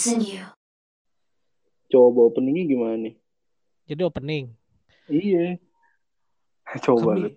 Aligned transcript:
continue. 0.00 0.48
Coba 1.92 2.20
openingnya 2.32 2.64
gimana 2.64 2.96
nih? 2.96 3.14
Jadi 3.84 4.00
opening. 4.06 4.44
Iya. 5.10 5.60
Coba 6.86 7.18
Kami 7.18 7.36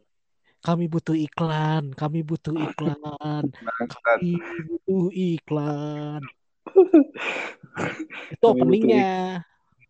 kami 0.64 0.88
butuh 0.88 1.12
iklan, 1.12 1.92
kami 1.92 2.24
butuh 2.24 2.56
iklan, 2.56 3.44
Bangsat. 3.68 4.00
kami 4.00 4.40
butuh 4.64 5.12
iklan. 5.12 6.22
Itu 8.32 8.46
Kami 8.48 8.52
openingnya. 8.64 9.44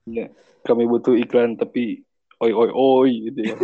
Iya. 0.10 0.34
Kami 0.66 0.84
butuh 0.90 1.14
iklan 1.14 1.62
tapi 1.62 2.02
oi 2.42 2.52
oi 2.58 2.72
oi 2.74 3.12
gitu 3.30 3.40
ya. 3.54 3.56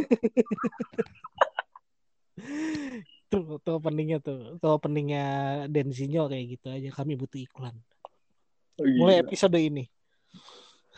Tuh, 3.34 3.58
tuh 3.58 3.74
openingnya 3.82 4.22
tuh. 4.22 4.62
Tuh 4.62 4.78
openingnya 4.78 5.26
Denzinho 5.66 6.30
kayak 6.30 6.46
gitu 6.60 6.68
aja. 6.70 6.90
Kami 6.94 7.18
butuh 7.18 7.42
iklan. 7.42 7.74
Oh. 8.80 8.88
Mulai 8.88 9.22
episode 9.24 9.60
ini. 9.60 9.86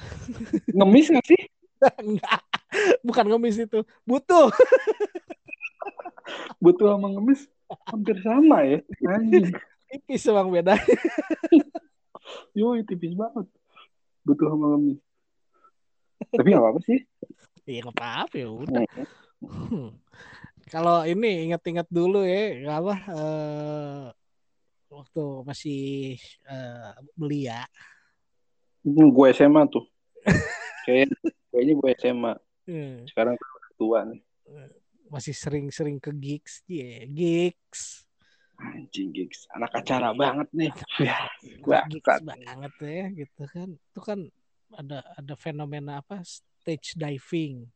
Ngemis 0.77 1.08
gak 1.09 1.26
sih? 1.26 1.41
Enggak. 2.05 2.41
Bukan 3.02 3.26
ngemis 3.27 3.57
itu. 3.57 3.81
Butuh. 4.05 4.54
Butuh 6.63 6.95
sama 6.95 7.09
ngemis 7.12 7.49
hampir 7.90 8.16
sama 8.21 8.63
ya. 8.63 8.80
Anjing. 9.09 9.52
Tipis 9.90 10.23
emang 10.30 10.54
beda. 10.54 10.77
Yoi 12.54 12.85
tipis 12.85 13.17
banget. 13.17 13.49
Butuh 14.23 14.48
sama 14.54 14.77
ngemis. 14.77 14.99
Tapi 16.32 16.48
gak 16.54 16.62
apa-apa 16.62 16.79
sih. 16.85 16.99
Iya 17.66 17.90
nggak 17.90 17.98
apa-apa 17.98 18.35
ya 18.38 18.48
udah. 18.49 18.84
Hmm. 19.41 19.66
Hmm. 19.70 19.90
Kalau 20.71 21.04
ini 21.04 21.51
ingat-ingat 21.51 21.90
dulu 21.91 22.23
ya, 22.23 22.77
apa 22.79 22.95
eh, 23.12 24.05
waktu 24.91 25.23
masih 25.47 25.81
eh, 26.45 26.91
belia, 27.15 27.63
Hmm, 28.81 29.13
Gue 29.13 29.29
SMA 29.29 29.70
tuh. 29.70 29.85
Kayak, 30.83 31.13
kayaknya 31.53 31.73
gue 31.77 31.89
SMA. 32.01 32.33
eh, 32.65 33.05
Sekarang 33.05 33.37
tua 33.77 34.05
nih. 34.09 34.21
masih 35.11 35.35
sering-sering 35.35 35.99
ke 35.99 36.09
gigs, 36.15 36.63
ya 36.65 37.03
gigs, 37.05 38.07
Anjing 38.61 39.09
gigs. 39.11 39.43
Anak 39.51 39.73
acara 39.75 40.13
banget 40.13 40.48
nih. 40.53 40.71
Ya, 41.01 41.17
gigs 41.91 42.05
bangsat. 42.05 42.21
banget 42.23 42.73
ya, 42.79 43.05
gitu 43.11 43.43
kan. 43.49 43.70
Itu 43.76 43.99
kan 43.99 44.20
ada 44.71 45.03
ada 45.17 45.33
fenomena 45.35 45.99
apa 45.99 46.21
stage 46.23 46.95
diving, 46.95 47.67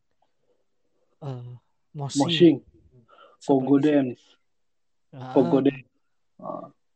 eh 1.20 1.50
moshing, 1.92 2.22
Moshing. 2.24 2.56
Pogo 3.42 3.76
lagi 3.76 3.84
sih. 3.84 3.92
dance. 3.94 4.22
Pogo 5.34 5.58
dance. 5.62 5.86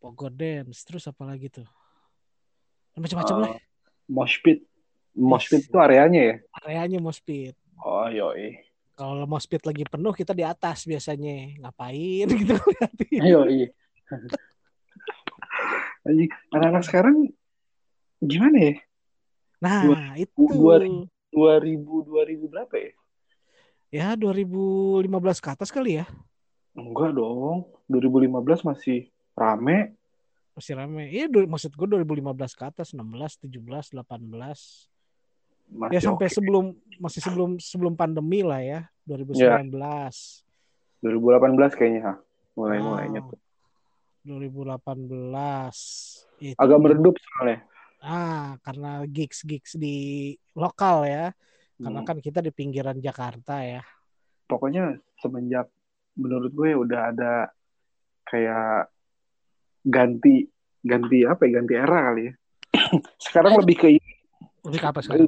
Ah, 0.00 0.08
pogo 0.08 0.32
dance, 0.32 0.80
terus 0.80 1.04
apa 1.04 1.28
lagi 1.28 1.52
tuh? 1.52 1.68
Macam-macam 2.96 3.36
Ah. 3.36 3.40
lah. 3.44 3.50
mosh 4.08 4.40
pit. 4.40 4.64
Mosh 5.12 5.46
pit 5.46 5.68
itu 5.68 5.76
areanya 5.76 6.20
ya? 6.24 6.34
Areanya 6.56 6.96
moshpit. 6.98 7.52
Oh 7.78 8.08
yoi. 8.08 8.56
Kalau 8.96 9.28
moshpit 9.28 9.60
lagi 9.62 9.84
penuh 9.84 10.10
kita 10.10 10.32
di 10.32 10.40
atas 10.40 10.88
biasanya 10.88 11.60
ngapain 11.60 12.26
gitu. 12.40 12.56
Yoi. 13.12 13.68
Anjing, 16.02 16.32
anak-anak 16.48 16.82
sekarang 16.82 17.16
gimana 18.18 18.56
ya? 18.56 18.74
Nah 19.60 20.16
itu 20.16 20.32
dua 20.48 20.80
ribu. 20.80 21.04
2000 21.28 22.08
2000 22.08 22.48
berapa 22.48 22.74
ya? 22.74 22.90
ya 23.92 24.08
2015 24.16 25.06
ke 25.38 25.48
atas 25.50 25.68
kali 25.68 26.00
ya 26.00 26.06
Enggak 26.72 27.12
dong. 27.12 27.68
2015 27.86 28.64
masih 28.64 29.12
rame. 29.40 29.96
masih 30.50 30.76
rame. 30.76 31.08
Iya 31.08 31.24
maksud 31.46 31.72
gue 31.72 31.86
2015 31.88 32.52
ke 32.52 32.64
atas 32.66 32.92
16, 32.92 33.00
17, 33.40 33.96
18 33.96 34.90
Masih 35.70 35.94
ya 35.94 36.00
sampai 36.02 36.26
oke. 36.26 36.34
sebelum 36.34 36.64
masih 36.98 37.20
sebelum 37.22 37.50
sebelum 37.56 37.94
pandemi 37.94 38.42
lah 38.42 38.60
ya 38.60 38.80
2019 39.06 39.72
2018 41.00 41.72
kayaknya. 41.72 42.02
ha. 42.04 42.14
Mulai-mulainya 42.52 43.20
Ah, 43.22 43.28
tuh. 43.30 43.38
2018 44.20 45.72
itu 46.42 46.56
Agak 46.56 46.78
meredup 46.78 47.14
soalnya. 47.16 47.64
ah 47.98 48.56
karena 48.60 49.04
gigs 49.06 49.40
gigs 49.42 49.76
di 49.76 49.96
lokal 50.52 51.04
ya 51.04 51.32
karena 51.76 52.00
Hmm. 52.00 52.06
kan 52.06 52.16
kita 52.18 52.40
di 52.40 52.50
pinggiran 52.50 52.96
Jakarta 52.96 53.60
ya 53.60 53.80
Pokoknya 54.44 54.92
semenjak 55.16 55.70
menurut 56.12 56.50
gue 56.50 56.74
udah 56.74 57.00
ada 57.08 57.32
kayak 58.24 58.90
ganti 59.82 60.48
ganti 60.80 61.18
apa 61.24 61.42
ya? 61.44 61.50
Ganti 61.60 61.74
era 61.76 61.98
kali 62.10 62.22
ya. 62.28 62.32
Sekarang 63.24 63.52
lebih 63.60 63.76
ke 63.76 63.88
lebih 64.60 64.80
ke 64.80 64.86
apa 64.92 65.00
sekarang 65.00 65.24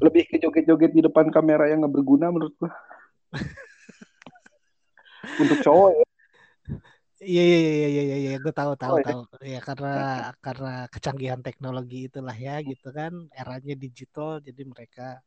lebih 0.00 0.22
ke 0.26 0.36
joget-joget 0.42 0.90
di 0.90 1.02
depan 1.06 1.30
kamera 1.30 1.70
yang 1.70 1.86
nggak 1.86 1.94
berguna 1.94 2.34
menurut 2.34 2.54
gue. 2.58 2.70
Untuk 5.42 5.58
cowok 5.60 5.90
ya. 5.94 6.04
Iya 7.20 7.42
iya 7.44 7.58
iya 7.60 7.72
iya 7.76 8.02
iya 8.02 8.16
iya 8.16 8.34
gue 8.40 8.48
tahu 8.48 8.72
tahu 8.80 8.96
Oh, 8.96 8.98
ya. 8.98 9.04
tahu 9.12 9.20
ya 9.44 9.60
karena 9.60 9.94
karena 10.40 10.72
kecanggihan 10.88 11.40
teknologi 11.44 12.08
itulah 12.08 12.32
ya 12.32 12.64
gitu 12.64 12.88
kan 12.96 13.12
eranya 13.36 13.76
digital 13.76 14.40
jadi 14.40 14.64
mereka 14.64 15.20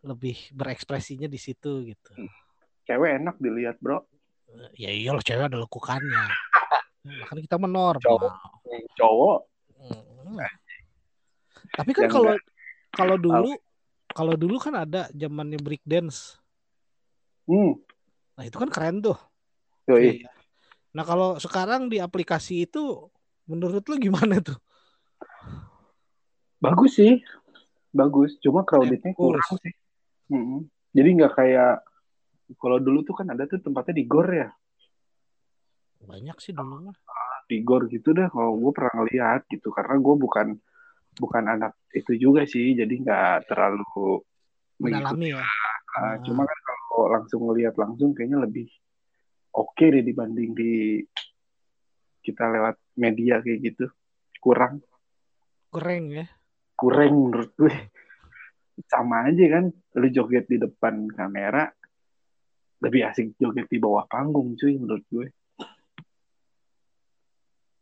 lebih 0.00 0.40
berekspresinya 0.56 1.28
di 1.28 1.36
situ 1.36 1.84
gitu 1.84 2.12
Cewek 2.88 3.20
enak 3.20 3.36
dilihat, 3.36 3.76
Bro. 3.76 4.08
ya 4.72 4.88
iyalah 4.88 5.20
cewek 5.20 5.52
ada 5.52 5.60
lekukannya 5.60 6.24
makanya 7.04 7.42
kita 7.48 7.56
menormal 7.56 8.00
Cowok. 8.02 8.34
Cowok 8.96 9.38
Hmm. 9.80 10.36
tapi 11.72 11.90
kan 11.96 12.06
kalau 12.12 12.36
kalau 12.92 13.16
dulu 13.16 13.50
kalau 14.12 14.34
dulu 14.36 14.60
kan 14.60 14.76
ada 14.76 15.08
zamannya 15.16 15.56
break 15.56 15.80
dance 15.88 16.36
hmm, 17.48 17.80
nah 18.36 18.44
itu 18.44 18.60
kan 18.60 18.68
keren 18.68 19.00
tuh 19.00 19.16
yoi. 19.88 20.20
Iya. 20.20 20.30
nah 20.92 21.02
kalau 21.08 21.40
sekarang 21.40 21.88
di 21.88 21.96
aplikasi 21.96 22.68
itu 22.68 23.08
menurut 23.48 23.80
lu 23.88 23.96
gimana 23.96 24.38
tuh 24.44 24.60
Bagus 26.60 27.00
sih. 27.00 27.16
Bagus, 27.90 28.36
cuma 28.44 28.62
crowdednya 28.62 29.16
kurang 29.16 29.42
sih. 29.64 29.72
Mm-mm. 30.30 30.68
Jadi 30.92 31.08
nggak 31.18 31.32
kayak 31.34 31.82
kalau 32.60 32.78
dulu 32.78 33.02
tuh 33.02 33.16
kan 33.16 33.32
ada 33.32 33.48
tuh 33.48 33.58
tempatnya 33.58 33.96
di 33.96 34.04
gor 34.06 34.28
ya. 34.28 34.52
Banyak 36.04 36.36
sih 36.40 36.52
dulu 36.56 36.90
mah. 36.90 36.96
Di 37.50 37.60
gor 37.66 37.90
gitu 37.90 38.14
dah 38.14 38.30
kalau 38.30 38.56
gue 38.56 38.72
pernah 38.72 38.94
ngeliat 39.02 39.44
gitu. 39.50 39.68
Karena 39.74 39.98
gue 39.98 40.14
bukan 40.16 40.48
bukan 41.18 41.44
anak 41.50 41.74
itu 41.92 42.16
juga 42.16 42.46
sih, 42.46 42.72
jadi 42.78 42.90
nggak 42.90 43.50
terlalu 43.50 44.22
mengikuti. 44.80 45.34
ya? 45.34 45.44
Ah, 45.98 46.16
Cuma 46.22 46.46
kan 46.46 46.58
kalau 46.64 47.10
langsung 47.10 47.40
ngeliat 47.50 47.74
langsung 47.74 48.14
kayaknya 48.14 48.46
lebih 48.46 48.70
oke 49.50 49.82
deh 49.82 50.04
dibanding 50.06 50.54
di 50.54 51.02
kita 52.22 52.46
lewat 52.46 52.76
media 52.96 53.42
kayak 53.42 53.60
gitu. 53.74 53.86
Kurang. 54.38 54.80
Keren 55.74 56.04
ya? 56.14 56.26
Kurang 56.78 57.12
menurut 57.28 57.52
gue. 57.58 57.74
Sama 58.88 59.28
aja 59.28 59.44
kan 59.60 59.64
lu 60.00 60.08
joget 60.08 60.48
di 60.48 60.56
depan 60.56 61.04
kamera 61.12 61.68
lebih 62.80 63.04
asik 63.12 63.36
joget 63.36 63.68
di 63.68 63.76
bawah 63.76 64.08
panggung 64.08 64.56
cuy 64.56 64.80
menurut 64.80 65.04
gue 65.12 65.26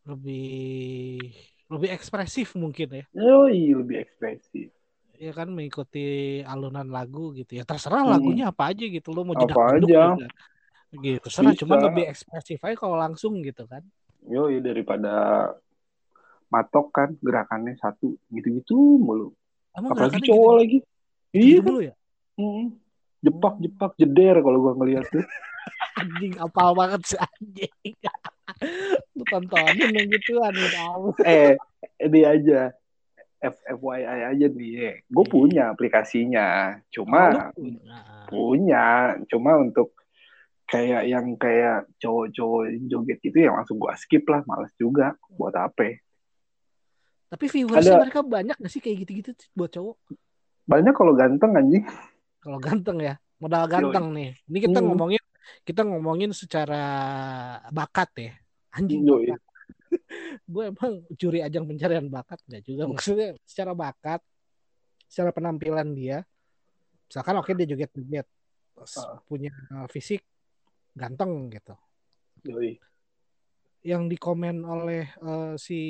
lebih 0.09 1.21
lebih 1.69 1.91
ekspresif 1.93 2.57
mungkin 2.57 2.89
ya. 2.91 3.05
Yoi, 3.13 3.77
lebih 3.77 4.01
ekspresif. 4.01 4.73
Ya 5.19 5.35
kan 5.35 5.51
mengikuti 5.51 6.41
alunan 6.43 6.89
lagu 6.89 7.35
gitu 7.35 7.59
ya. 7.59 7.67
Terserah 7.67 8.07
Hmm. 8.07 8.13
lagunya 8.17 8.49
apa 8.49 8.73
aja 8.73 8.87
gitu. 8.87 9.13
Lo 9.13 9.23
mau 9.23 9.37
Apa 9.37 9.45
jedak 9.45 9.57
jeduk 9.77 9.89
aja. 9.93 10.07
juga 10.17 10.27
gitu 11.05 11.19
terserah. 11.21 11.53
Bisa. 11.53 11.61
cuman 11.61 11.79
lebih 11.93 12.05
ekspresif 12.09 12.59
aja 12.65 12.75
kalau 12.75 12.97
langsung 12.97 13.37
gitu 13.45 13.69
kan. 13.69 13.85
Yoi, 14.25 14.59
daripada 14.59 15.13
matok 16.49 16.89
kan 16.91 17.09
gerakannya 17.21 17.77
satu 17.77 18.17
gitu-gitu 18.31 18.77
mulu. 18.97 19.37
Emang 19.77 19.93
apalagi 19.93 20.25
cowok 20.25 20.33
gitu, 20.33 20.57
lagi. 20.57 20.79
Gitu 21.29 21.45
iya 21.45 21.59
dulu 21.61 21.81
ya? 21.85 21.95
Mm. 22.39 22.67
jepak 23.19 23.55
jepak 23.59 23.93
jeder 23.99 24.39
kalau 24.41 24.59
gua 24.63 24.73
ngeliat 24.75 25.05
tuh. 25.11 25.21
Anjing 26.01 26.39
apal 26.39 26.71
banget 26.73 27.03
sih 27.05 27.19
anjing 27.19 27.75
lu 29.15 29.25
tontonin 29.27 29.91
yang 29.95 30.09
gituan 30.11 30.55
ya 30.55 30.69
eh 31.25 31.53
ini 32.03 32.21
aja. 32.27 32.73
F 33.39 33.55
FYI 33.71 34.35
aja 34.35 34.47
nih. 34.51 35.07
Gue 35.07 35.23
Iya. 35.23 35.31
punya 35.31 35.63
aplikasinya. 35.71 36.47
Cuma 36.91 37.31
Nah, 37.31 38.27
punya. 38.27 39.15
cuma 39.31 39.55
untuk 39.63 39.95
kayak 40.67 41.07
yang 41.07 41.39
kayak 41.39 41.87
cowok-cowok 42.03 42.67
joget 42.91 43.19
gitu 43.23 43.47
ya 43.47 43.55
langsung 43.55 43.79
gua 43.79 43.95
skip 43.95 44.27
lah. 44.27 44.43
Males 44.43 44.75
juga. 44.75 45.15
Buat 45.31 45.55
apa? 45.55 46.03
Tapi 47.31 47.45
viewersnya 47.47 47.95
Ada- 47.95 48.03
mereka 48.11 48.21
banyak 48.27 48.57
gak 48.59 48.73
sih 48.75 48.83
kayak 48.83 49.07
gitu-gitu 49.07 49.31
buat 49.55 49.71
cowok? 49.71 49.97
Banyak 50.67 50.95
kalau 50.99 51.15
ganteng 51.15 51.55
anjing. 51.55 51.87
Kalau 52.43 52.59
ganteng 52.59 52.99
ya. 52.99 53.15
Modal 53.39 53.71
ganteng 53.71 54.19
nih. 54.19 54.35
Ini 54.51 54.59
kita 54.67 54.83
Hmm. 54.83 54.89
ngomongin 54.91 55.23
kita 55.63 55.81
ngomongin 55.87 56.35
secara 56.35 56.83
bakat 57.71 58.11
ya 58.19 58.33
anjing 58.75 59.03
bakat. 59.05 59.37
gue 60.53 60.65
emang 60.69 60.93
curi 61.17 61.41
ajang 61.45 61.65
pencarian 61.65 62.09
bakat 62.09 62.41
nggak 62.45 62.63
juga 62.65 62.83
maksudnya 62.89 63.37
secara 63.45 63.73
bakat 63.73 64.21
secara 65.09 65.33
penampilan 65.33 65.93
dia 65.97 66.25
misalkan 67.09 67.37
oke 67.41 67.53
dia 67.57 67.69
joget-joget 67.69 68.29
Ah. 68.79 69.19
punya 69.27 69.51
fisik 69.91 70.23
ganteng 70.95 71.51
gitu 71.51 71.75
Yoi. 72.47 72.79
yang 73.83 74.07
dikomen 74.07 74.63
oleh 74.63 75.11
eh, 75.11 75.55
si 75.59 75.81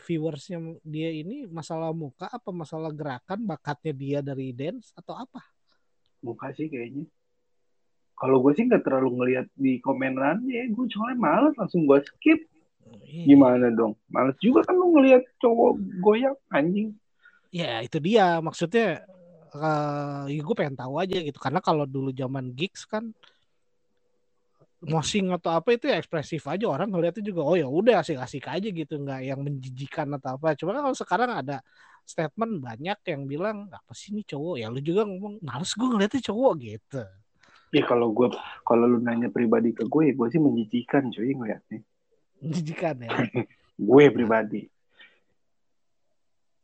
viewersnya 0.00 0.80
dia 0.80 1.12
ini 1.12 1.44
masalah 1.48 1.92
muka 1.92 2.32
apa 2.32 2.48
masalah 2.48 2.88
gerakan 2.96 3.44
bakatnya 3.44 3.92
dia 3.92 4.18
dari 4.24 4.56
dance 4.56 4.92
atau 4.96 5.16
apa 5.20 5.44
muka 6.24 6.48
sih 6.56 6.72
kayaknya 6.72 7.04
kalau 8.22 8.38
gue 8.38 8.54
sih 8.54 8.70
nggak 8.70 8.86
terlalu 8.86 9.18
ngelihat 9.18 9.50
di 9.58 9.82
komenannya 9.82 10.70
gue 10.70 10.86
soalnya 10.94 11.18
males 11.18 11.58
langsung 11.58 11.90
gue 11.90 11.98
skip. 12.06 12.46
Iya. 13.02 13.34
gimana 13.34 13.66
dong? 13.74 13.98
Males 14.06 14.38
juga 14.38 14.62
kan 14.62 14.78
lu 14.78 14.94
ngelihat 14.94 15.26
cowok 15.42 15.74
goyang 15.98 16.38
anjing. 16.54 16.94
Ya 17.50 17.82
itu 17.82 17.98
dia. 17.98 18.38
Maksudnya 18.38 19.02
eh 19.52 20.22
ya 20.30 20.40
gue 20.40 20.54
pengen 20.54 20.78
tahu 20.78 21.02
aja 21.02 21.18
gitu. 21.18 21.38
Karena 21.42 21.58
kalau 21.58 21.82
dulu 21.82 22.14
zaman 22.14 22.54
gigs 22.54 22.86
kan 22.86 23.10
mosing 24.82 25.30
atau 25.34 25.58
apa 25.58 25.74
itu 25.74 25.90
ya 25.90 25.98
ekspresif 25.98 26.46
aja. 26.46 26.70
Orang 26.70 26.94
ngeliatnya 26.94 27.26
juga 27.26 27.42
oh 27.42 27.58
ya 27.58 27.66
udah 27.66 28.06
asik-asik 28.06 28.46
aja 28.46 28.68
gitu. 28.70 29.02
Nggak 29.02 29.20
yang 29.26 29.40
menjijikan 29.42 30.14
atau 30.14 30.38
apa. 30.38 30.54
Cuma 30.54 30.78
kan 30.78 30.86
kalau 30.86 30.96
sekarang 30.96 31.30
ada 31.42 31.58
statement 32.06 32.62
banyak 32.62 32.98
yang 33.02 33.26
bilang 33.26 33.66
apa 33.66 33.92
sih 33.98 34.14
ini 34.14 34.22
cowok? 34.22 34.62
Ya 34.62 34.70
lu 34.70 34.78
juga 34.78 35.10
ngomong 35.10 35.42
males 35.42 35.74
gue 35.74 35.88
ngeliatnya 35.90 36.22
cowok 36.22 36.54
gitu 36.62 37.02
ya 37.72 37.82
kalau 37.88 38.12
gue 38.12 38.28
kalau 38.68 38.84
lu 38.84 39.00
nanya 39.00 39.32
pribadi 39.32 39.72
ke 39.72 39.88
gue 39.88 40.12
gue 40.12 40.28
sih 40.28 40.38
menjijikan 40.38 41.08
cuy 41.08 41.32
ngeliatnya. 41.32 41.80
Menjijikan 42.44 42.96
ya? 43.00 43.10
Gue 43.88 44.04
pribadi. 44.12 44.68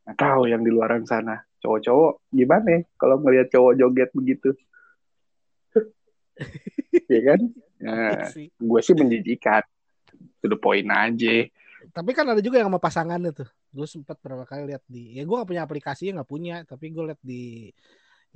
Nggak 0.04 0.18
tahu 0.20 0.42
yang 0.52 0.60
di 0.60 0.70
luaran 0.70 1.08
sana. 1.08 1.40
Cowok-cowok 1.58 2.30
gimana 2.30 2.68
ya 2.78 2.80
kalau 3.00 3.16
ngelihat 3.24 3.48
cowok 3.50 3.72
joget 3.80 4.10
begitu? 4.12 4.50
Ya 7.08 7.20
kan? 7.24 7.40
Nah, 7.82 8.30
sih. 8.30 8.46
gue 8.52 8.80
sih 8.84 8.94
menjijikan. 8.94 9.64
To 10.38 10.46
the 10.46 10.54
point 10.54 10.86
aja. 10.86 11.50
Tapi 11.90 12.10
kan 12.14 12.30
ada 12.30 12.38
juga 12.38 12.62
yang 12.62 12.70
sama 12.70 12.78
pasangannya 12.78 13.34
tuh. 13.34 13.48
Gue 13.74 13.88
sempat 13.90 14.20
berapa 14.22 14.46
kali 14.46 14.70
lihat 14.70 14.84
di 14.86 15.18
ya 15.18 15.26
gue 15.26 15.34
gak 15.34 15.48
punya 15.48 15.64
aplikasinya 15.66 16.20
nggak 16.20 16.30
punya 16.30 16.56
tapi 16.62 16.94
gue 16.94 17.04
lihat 17.10 17.20
di 17.24 17.72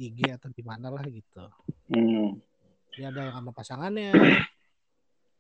IG 0.03 0.19
atau 0.35 0.49
di 0.51 0.63
mana 0.67 0.91
lah 0.91 1.05
gitu. 1.07 1.47
Hmm. 1.93 2.43
Dia 2.93 3.09
ada 3.09 3.29
yang 3.29 3.37
sama 3.41 3.53
pasangannya. 3.57 4.13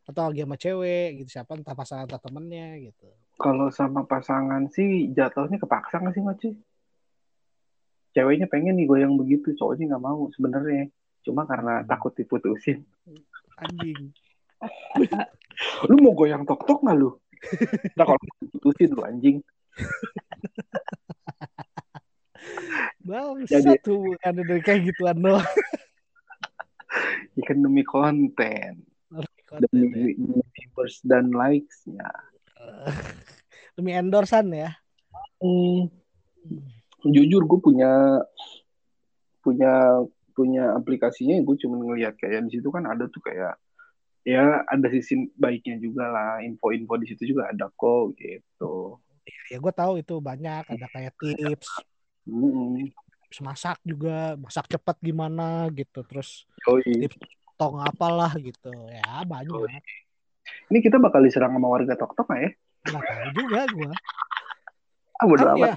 Atau 0.02 0.32
lagi 0.32 0.42
sama 0.42 0.56
cewek 0.58 1.22
gitu 1.22 1.30
siapa 1.30 1.54
entah 1.54 1.78
pasangan 1.78 2.10
atau 2.10 2.18
temennya 2.18 2.74
gitu. 2.80 3.06
Kalau 3.38 3.70
sama 3.70 4.02
pasangan 4.02 4.66
sih 4.72 5.12
jatuhnya 5.14 5.62
kepaksa 5.62 6.02
nggak 6.02 6.14
sih 6.16 6.24
Ngoci? 6.24 6.50
ceweknya 8.12 8.44
pengen 8.44 8.76
nih 8.76 8.84
goyang 8.84 9.16
begitu 9.16 9.56
cowoknya 9.56 9.96
nggak 9.96 10.04
mau 10.04 10.28
sebenarnya. 10.36 10.92
Cuma 11.24 11.48
karena 11.48 11.80
takut 11.88 12.12
diputusin. 12.12 12.84
Anjing. 13.56 14.12
Lu 15.88 15.96
mau 15.96 16.12
goyang 16.12 16.44
tok 16.44 16.68
tok 16.68 16.84
nggak 16.84 16.96
lu? 17.00 17.16
Nah 17.96 18.04
kalau 18.04 18.20
diputusin 18.44 18.92
lu 18.92 19.02
anjing. 19.02 19.40
Bang 23.02 23.42
Jadi- 23.48 23.80
satu 23.80 24.04
ada 24.22 24.44
dari 24.44 24.60
kayak 24.60 24.92
gituan 24.92 25.16
doang 25.18 25.42
ya 27.38 27.42
kan 27.48 27.58
demi 27.60 27.82
konten 27.86 28.84
Konten 29.48 29.68
ya. 29.68 29.68
demi, 29.68 30.16
demi 30.16 30.42
viewers 30.56 31.00
dan 31.04 31.28
likes-nya 31.32 32.08
demi 33.76 33.92
endorsan 33.96 34.52
ya. 34.52 34.70
Hmm. 35.40 35.88
Jujur 37.02 37.42
gue 37.48 37.58
punya 37.58 38.22
punya 39.42 40.06
punya 40.32 40.64
aplikasinya 40.78 41.42
gue 41.42 41.56
cuma 41.60 41.76
ngelihat 41.82 42.14
kayak 42.16 42.46
di 42.48 42.56
situ 42.56 42.70
kan 42.70 42.86
ada 42.88 43.10
tuh 43.10 43.20
kayak 43.20 43.58
ya 44.22 44.62
ada 44.70 44.86
sisi 44.92 45.28
baiknya 45.34 45.82
juga 45.82 46.06
lah. 46.08 46.32
Info-info 46.44 46.94
di 47.00 47.06
situ 47.10 47.34
juga 47.34 47.50
ada 47.50 47.66
kok 47.72 48.14
gitu. 48.16 48.96
ya 49.50 49.58
gue 49.58 49.72
tahu 49.74 49.92
itu 49.98 50.14
banyak. 50.22 50.62
Ada 50.68 50.86
kayak 50.94 51.12
tips. 51.18 51.68
Tips 52.22 53.11
masak 53.40 53.78
juga 53.80 54.34
masak 54.36 54.66
cepat 54.68 54.98
gimana 55.00 55.70
gitu 55.72 56.02
terus 56.04 56.44
Yoi. 56.66 57.08
tong 57.56 57.78
apalah 57.78 58.34
gitu 58.36 58.68
ya 58.90 59.22
banyak 59.24 59.80
Ini 60.68 60.82
kita 60.82 60.98
bakal 60.98 61.22
diserang 61.22 61.54
sama 61.54 61.70
warga 61.70 61.94
tok 61.94 62.12
tok 62.18 62.28
ya? 62.34 62.50
nggak 62.82 63.02
tahu 63.06 63.26
juga 63.32 63.60
gue 63.70 63.92
Ah 65.14 65.24
kan 65.30 65.48
amat. 65.54 65.58
ya 65.62 65.74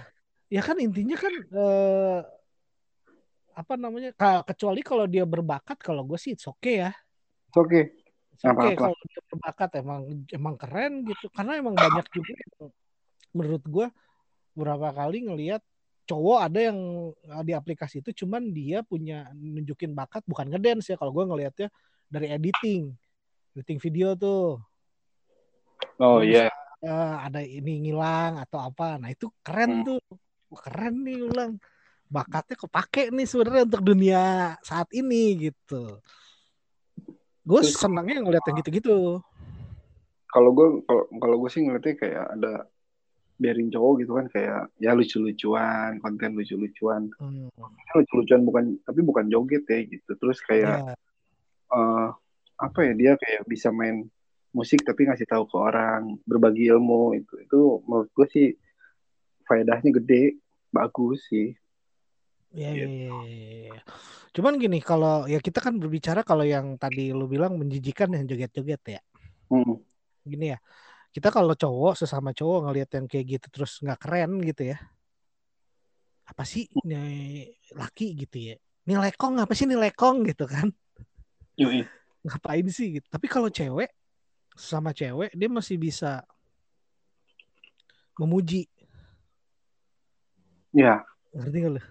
ya 0.50 0.62
kan 0.66 0.78
intinya 0.82 1.14
kan 1.14 1.34
eh, 1.38 2.20
apa 3.56 3.74
namanya 3.80 4.12
kecuali 4.44 4.82
kalau 4.84 5.06
dia 5.08 5.24
berbakat 5.24 5.78
kalau 5.80 6.04
gue 6.04 6.18
sih 6.20 6.34
it's 6.34 6.50
okay 6.50 6.84
ya 6.84 6.92
Oke. 7.56 7.96
It's 8.36 8.44
okay 8.44 8.76
Apa-apa. 8.76 8.92
kalau 8.92 9.00
dia 9.08 9.22
berbakat 9.32 9.70
emang 9.80 10.02
emang 10.28 10.56
keren 10.60 11.08
gitu 11.08 11.32
karena 11.32 11.56
emang 11.56 11.72
banyak 11.72 12.04
juga 12.12 12.34
menurut 13.32 13.64
gue 13.64 13.88
beberapa 14.52 14.92
kali 14.92 15.24
ngelihat 15.24 15.62
cowok 16.06 16.40
ada 16.46 16.60
yang 16.72 16.78
eh, 17.12 17.44
di 17.44 17.54
aplikasi 17.58 18.00
itu 18.06 18.26
cuman 18.26 18.54
dia 18.54 18.86
punya 18.86 19.30
nunjukin 19.34 19.92
bakat 19.98 20.22
bukan 20.30 20.48
ngedance 20.54 20.94
ya 20.94 20.98
kalau 20.98 21.12
gue 21.12 21.26
ngelihatnya 21.26 21.68
dari 22.08 22.30
editing 22.32 22.94
editing 23.58 23.80
video 23.82 24.14
tuh 24.14 24.62
Oh 25.96 26.20
iya. 26.20 26.52
eh, 26.84 27.16
ada 27.24 27.40
ini 27.40 27.88
ngilang 27.88 28.36
atau 28.44 28.60
apa. 28.68 29.00
Nah 29.00 29.08
itu 29.08 29.32
keren 29.40 29.82
Hmm. 29.82 29.96
tuh, 29.96 30.00
Wah, 30.52 30.62
keren 30.62 31.08
nih 31.08 31.24
ulang. 31.24 31.56
Bakatnya 32.12 32.56
kepake 32.60 33.10
nih 33.10 33.26
sebenarnya 33.26 33.64
untuk 33.66 33.82
dunia 33.82 34.54
saat 34.62 34.92
ini 34.94 35.50
gitu. 35.50 36.04
Gue 37.48 37.62
senangnya 37.64 38.22
ngeliat 38.22 38.44
yang 38.46 38.58
gitu-gitu. 38.62 39.24
Kalau 40.30 40.50
gue 40.52 40.84
kalau 40.84 41.04
kalau 41.16 41.36
gue 41.42 41.50
sih 41.50 41.64
ngeliatnya 41.64 41.96
kayak 41.96 42.26
ada 42.38 42.54
biarin 43.36 43.68
cowok 43.68 43.94
gitu 44.04 44.12
kan 44.16 44.26
kayak 44.32 44.62
ya 44.80 44.92
lucu-lucuan, 44.96 46.00
konten 46.00 46.40
lucu-lucuan. 46.40 47.12
Hmm, 47.20 47.52
Lucu-lucuan 47.96 48.42
bukan 48.48 48.66
tapi 48.88 49.00
bukan 49.04 49.28
joget 49.28 49.68
ya 49.68 49.80
gitu. 49.84 50.12
Terus 50.16 50.40
kayak 50.44 50.78
ya, 50.82 50.94
eh 51.76 52.08
apa 52.56 52.80
ya 52.88 52.94
dia 52.96 53.12
kayak 53.20 53.44
bisa 53.48 53.68
main 53.76 54.08
musik 54.56 54.88
tapi 54.88 55.04
ngasih 55.04 55.28
tahu 55.28 55.44
ke 55.52 55.58
orang 55.60 56.16
berbagi 56.24 56.72
ilmu 56.72 57.20
itu 57.20 57.34
itu 57.44 57.60
menurut 57.84 58.08
gue 58.16 58.28
sih 58.32 58.48
faedahnya 59.44 59.92
gede 60.00 60.40
bagus 60.72 61.28
sih 61.28 61.52
ya, 62.56 62.72
Iya. 62.72 62.88
ya, 62.88 62.88
ya, 62.88 63.20
ya, 63.28 63.60
ya. 63.76 63.82
Cuman 64.32 64.56
gini, 64.56 64.80
kalau 64.80 65.28
ya 65.28 65.44
kita 65.44 65.60
kan 65.60 65.76
berbicara 65.76 66.24
kalau 66.24 66.48
yang 66.48 66.80
tadi 66.80 67.12
lu 67.12 67.28
bilang 67.28 67.60
menjijikan 67.60 68.12
yang 68.16 68.24
joget-joget 68.28 69.00
ya. 69.00 69.02
Hmm. 69.52 69.80
Gini 70.24 70.56
ya, 70.56 70.60
kita 71.16 71.32
kalau 71.32 71.56
cowok 71.56 71.96
sesama 71.96 72.36
cowok 72.36 72.68
ngelihat 72.68 72.90
yang 73.00 73.06
kayak 73.08 73.40
gitu 73.40 73.48
terus 73.48 73.80
nggak 73.80 74.04
keren 74.04 74.36
gitu 74.44 74.76
ya. 74.76 74.78
Apa 76.28 76.44
sih 76.44 76.68
nih 76.84 77.56
laki 77.72 78.20
gitu 78.20 78.52
ya? 78.52 78.56
Ini 78.84 79.00
lekong 79.00 79.40
apa 79.40 79.56
sih 79.56 79.64
ini 79.64 79.80
lekong 79.80 80.28
gitu 80.28 80.44
kan? 80.44 80.68
Yoi. 81.56 81.88
ngapain 82.28 82.68
sih 82.68 83.00
gitu. 83.00 83.08
Tapi 83.08 83.32
kalau 83.32 83.48
cewek 83.48 83.96
sama 84.60 84.92
cewek 84.92 85.32
dia 85.32 85.48
masih 85.48 85.80
bisa 85.80 86.20
memuji. 88.20 88.68
ya 90.76 91.00
Ngerti 91.32 91.58
gak 91.64 91.72
lu? 91.80 91.82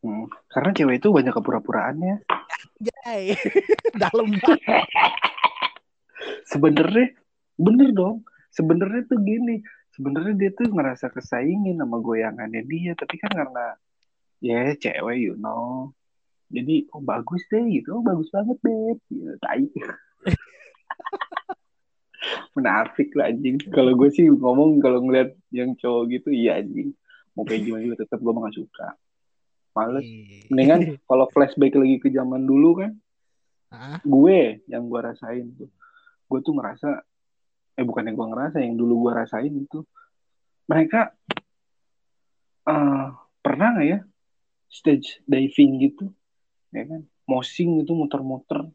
hmm. 0.00 0.26
karena 0.48 0.70
cewek 0.72 0.96
itu 0.96 1.08
banyak 1.12 1.34
kepura-puraannya 1.36 2.24
Jai. 2.80 3.36
Dalam 4.00 4.32
banget. 4.40 4.84
sebenarnya 6.52 7.12
bener 7.60 7.92
dong 7.92 8.24
sebenarnya 8.52 9.08
tuh 9.08 9.20
gini 9.24 9.64
sebenarnya 9.92 10.34
dia 10.36 10.50
tuh 10.52 10.72
ngerasa 10.72 11.12
kesaingin 11.12 11.76
sama 11.76 12.00
goyangannya 12.00 12.64
dia 12.64 12.92
tapi 12.96 13.20
kan 13.20 13.32
karena 13.32 13.66
ya 14.40 14.76
cewek 14.76 15.18
you 15.18 15.34
know. 15.40 15.92
Jadi 16.52 16.84
oh 16.92 17.00
bagus 17.00 17.40
deh 17.48 17.64
gitu. 17.72 17.96
Oh 17.96 18.04
bagus 18.04 18.28
banget 18.28 18.60
beb. 18.60 19.00
Ya, 19.08 19.32
tai. 19.40 19.64
Menafik 22.54 23.16
lah 23.16 23.32
anjing. 23.32 23.56
Kalau 23.72 23.96
gue 23.96 24.12
sih 24.12 24.28
ngomong 24.28 24.76
kalau 24.84 25.00
ngeliat 25.00 25.32
yang 25.48 25.72
cowok 25.80 26.12
gitu 26.12 26.28
iya 26.28 26.60
anjing. 26.60 26.92
Mau 27.32 27.48
kayak 27.48 27.64
gimana 27.64 27.88
juga 27.88 28.04
tetap 28.04 28.20
gue 28.20 28.32
mah 28.36 28.52
gak 28.52 28.56
suka. 28.60 28.88
Males. 29.72 30.04
Mendingan 30.52 31.00
kalau 31.08 31.24
flashback 31.32 31.72
lagi 31.72 31.96
ke 31.96 32.12
zaman 32.12 32.44
dulu 32.44 32.84
kan 32.84 32.92
Ah, 33.72 33.96
gue 34.04 34.60
yang 34.68 34.84
gue 34.84 35.00
rasain 35.00 35.48
tuh. 35.56 35.72
Gue 36.28 36.44
tuh 36.44 36.52
ngerasa 36.52 37.00
eh 37.72 37.84
bukan 37.84 38.04
yang 38.08 38.16
gue 38.16 38.28
ngerasa 38.28 38.56
yang 38.60 38.74
dulu 38.76 39.08
gue 39.08 39.12
rasain 39.16 39.52
itu. 39.52 39.84
Mereka 40.68 41.00
eh 42.62 43.06
pernah 43.42 43.68
nggak 43.74 43.88
ya 43.88 43.98
stage 44.70 45.20
diving 45.26 45.82
gitu? 45.82 46.08
Ya 46.72 46.84
kan? 46.88 47.04
Mosing 47.28 47.84
itu 47.84 47.92
muter-muter. 47.94 48.68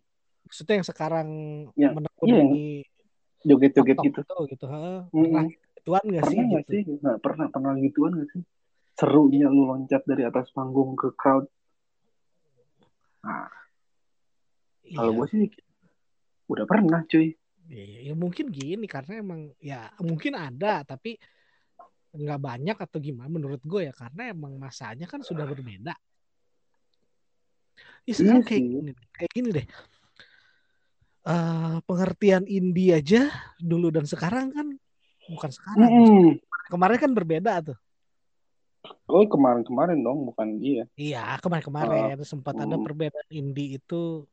Maksudnya 0.47 0.79
yang 0.79 0.87
sekarang 0.87 1.27
Yang- 1.75 1.95
menekuni 1.99 2.31
iya, 2.31 2.87
joget-joget 3.43 3.97
gitu. 4.01 4.19
itu 4.23 4.35
gitu. 4.55 4.65
ha. 4.71 5.05
Pernah, 5.11 5.45
gituan 5.51 6.03
gak 6.07 6.23
pernah 6.23 6.31
sih 6.31 6.39
nggak 6.47 6.63
gitu? 6.63 6.71
sih? 6.73 6.81
Nggak 7.03 7.17
pernah 7.21 7.47
pernah 7.51 7.73
gituan 7.79 8.11
nggak 8.15 8.29
sih? 8.33 8.41
Serunya 8.97 9.47
lu 9.51 9.69
loncat 9.69 10.01
dari 10.09 10.23
atas 10.25 10.49
panggung 10.55 10.97
ke 10.97 11.13
crowd. 11.13 11.45
Nah. 13.21 13.51
Kalau 14.87 15.11
Iya. 15.11 15.17
gue 15.19 15.27
sih 15.27 15.43
udah 16.47 16.63
pernah 16.63 17.03
cuy 17.03 17.35
Ya, 17.67 18.11
ya 18.11 18.13
mungkin 18.15 18.47
gini 18.47 18.87
karena 18.87 19.19
emang 19.19 19.51
ya 19.59 19.91
mungkin 19.99 20.39
ada 20.39 20.87
tapi 20.87 21.19
nggak 22.15 22.39
banyak 22.39 22.77
atau 22.79 22.97
gimana 23.03 23.27
menurut 23.27 23.59
gue 23.61 23.91
ya 23.91 23.93
karena 23.93 24.31
emang 24.31 24.55
masanya 24.55 25.05
kan 25.05 25.19
sudah 25.21 25.43
berbeda. 25.43 25.93
Ya 28.07 28.13
sekarang 28.15 28.41
Iya 28.41 28.47
kayak 28.47 28.63
sih. 28.63 28.71
gini, 28.71 28.91
kayak 29.11 29.31
gini 29.35 29.49
deh. 29.51 29.67
Eh, 31.27 31.77
pengertian 31.83 32.47
indie 32.47 32.95
aja 32.95 33.27
dulu 33.59 33.91
dan 33.91 34.07
sekarang 34.07 34.47
kan 34.55 34.67
bukan 35.27 35.51
sekarang. 35.51 35.91
Mm-mm. 35.91 36.39
Kemarin 36.71 36.97
kan 37.03 37.11
berbeda 37.11 37.53
tuh. 37.73 37.77
oh 39.11 39.27
kemarin-kemarin 39.27 39.99
dong 39.99 40.31
bukan 40.31 40.63
iya 40.63 40.87
Iya, 40.95 41.35
kemarin-kemarin 41.43 42.23
sempat 42.23 42.55
ada 42.55 42.79
hmm. 42.79 42.85
perbedaan 42.87 43.29
indie 43.31 43.75
itu 43.75 44.23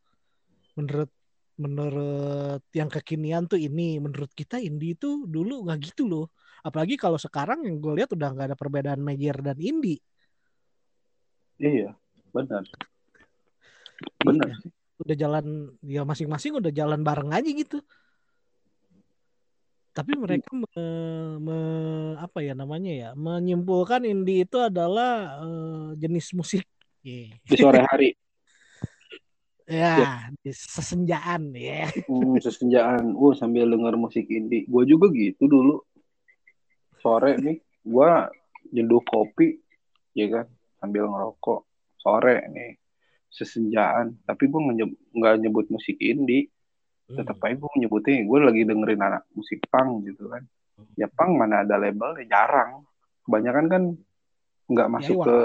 menurut 0.78 1.10
menurut 1.54 2.62
yang 2.74 2.90
kekinian 2.90 3.46
tuh 3.46 3.58
ini, 3.60 4.02
menurut 4.02 4.30
kita 4.34 4.58
indie 4.58 4.98
itu 4.98 5.26
dulu 5.30 5.66
nggak 5.68 5.78
gitu 5.94 6.06
loh. 6.10 6.26
Apalagi 6.64 6.96
kalau 6.96 7.20
sekarang 7.20 7.62
yang 7.68 7.78
gue 7.78 8.02
lihat 8.02 8.10
udah 8.16 8.28
nggak 8.34 8.46
ada 8.52 8.58
perbedaan 8.58 9.00
major 9.04 9.38
dan 9.38 9.58
indie. 9.60 10.00
iya 11.54 11.94
benar 12.34 12.66
benar 14.26 14.48
Iya, 14.50 14.56
udah 14.98 15.16
jalan 15.16 15.46
ya 15.86 16.02
masing-masing 16.02 16.58
udah 16.58 16.72
jalan 16.74 17.00
bareng 17.06 17.30
aja 17.30 17.46
gitu. 17.46 17.78
Tapi 19.94 20.18
mereka 20.18 20.50
me- 20.50 21.38
me- 21.38 22.18
apa 22.18 22.42
ya 22.42 22.58
namanya 22.58 22.90
ya 22.90 23.08
menyimpulkan 23.14 24.02
indie 24.02 24.42
itu 24.42 24.58
adalah 24.58 25.38
eh, 25.46 25.88
jenis 26.02 26.34
musik. 26.34 26.66
Iya. 27.04 27.36
di 27.36 27.56
sore 27.60 27.84
hari 27.84 28.08
Ya, 29.64 30.28
di 30.44 30.52
sesenjaan 30.52 31.56
ya. 31.56 31.88
hmm, 32.04 32.36
sesenjaan. 32.36 33.16
Uh 33.16 33.32
sambil 33.32 33.64
denger 33.72 33.96
musik 33.96 34.28
indie. 34.28 34.68
Gue 34.68 34.84
juga 34.84 35.08
gitu 35.08 35.48
dulu. 35.48 35.80
Sore 37.00 37.36
nih 37.40 37.60
gue 37.84 38.10
nyeduh 38.72 39.04
kopi 39.04 39.60
ya 40.12 40.28
kan 40.28 40.46
sambil 40.80 41.08
ngerokok. 41.08 41.64
Sore 41.96 42.44
nih 42.52 42.76
sesenjaan. 43.32 44.20
Tapi 44.28 44.52
gue 44.52 44.60
nggak 45.16 45.34
nyebut 45.40 45.72
musik 45.72 45.96
indie. 45.96 46.52
Tetap 47.08 47.40
aja 47.40 47.56
gue 47.56 47.72
nyebutnya 47.80 48.24
gue 48.24 48.38
lagi 48.40 48.62
dengerin 48.68 49.00
anak 49.00 49.24
musik 49.32 49.64
punk 49.72 50.04
gitu 50.12 50.28
kan. 50.28 50.44
Ya 51.00 51.08
punk 51.08 51.40
mana 51.40 51.64
ada 51.64 51.80
labelnya 51.80 52.28
jarang. 52.28 52.84
Kebanyakan 53.24 53.66
kan 53.72 53.82
nggak 54.68 54.88
masuk 54.92 55.16
DIY. 55.20 55.24
ke 55.24 55.36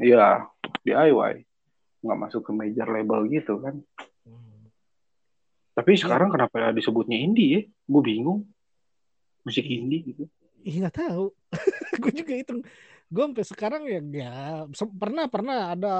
ya 0.00 0.48
DIY 0.84 1.44
nggak 2.04 2.20
masuk 2.20 2.42
ke 2.44 2.52
major 2.52 2.86
label 2.86 3.24
gitu 3.26 3.58
kan 3.58 3.80
Hmm. 4.24 4.68
tapi 5.72 5.96
Iya. 5.96 6.00
sekarang 6.04 6.28
kenapa 6.28 6.70
disebutnya 6.70 7.16
indie 7.16 7.48
ya 7.50 7.60
gue 7.64 8.02
bingung 8.04 8.44
musik 9.42 9.64
Iya. 9.64 9.74
indie 9.74 10.00
gitu 10.04 10.24
Ih 10.64 10.80
nggak 10.80 10.96
tahu. 10.96 11.28
gue 12.00 12.12
juga 12.24 12.32
hitung. 12.32 12.64
Gue 13.12 13.22
sampai 13.28 13.44
sekarang 13.44 13.82
ya, 13.84 14.00
ya 14.00 14.32
pernah 14.96 15.28
pernah 15.28 15.76
ada 15.76 15.96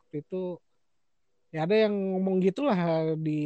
waktu 0.00 0.24
itu 0.24 0.56
ya 1.52 1.68
ada 1.68 1.76
yang 1.76 1.92
ngomong 1.92 2.40
gitulah 2.40 2.72
di 3.20 3.40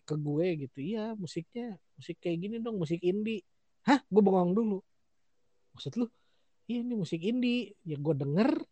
ke 0.00 0.16
gue 0.16 0.64
gitu. 0.64 0.78
Iya 0.80 1.12
musiknya 1.12 1.76
musik 1.92 2.16
kayak 2.24 2.40
gini 2.40 2.56
dong 2.56 2.80
musik 2.80 3.04
indie. 3.04 3.44
Hah? 3.84 4.00
Gue 4.08 4.24
bengong 4.24 4.56
dulu. 4.56 4.80
Maksud 5.76 5.92
lu? 6.00 6.06
Iya 6.64 6.80
ini 6.80 6.96
musik 6.96 7.20
indie. 7.20 7.76
Ya 7.84 8.00
gue 8.00 8.14
denger 8.16 8.64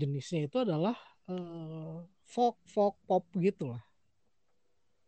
jenisnya 0.00 0.48
itu 0.48 0.64
adalah 0.64 0.96
eh, 1.30 1.94
folk 2.26 2.58
folk 2.66 2.96
pop 3.06 3.24
gitu 3.38 3.70
lah. 3.70 3.82